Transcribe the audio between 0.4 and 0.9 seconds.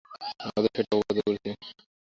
আজই